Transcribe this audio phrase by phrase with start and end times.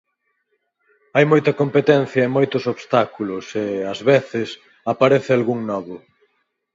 [1.15, 4.47] Hai moita competencia e moitos obstáculos e, ás veces,
[4.91, 5.95] aparece algún novo.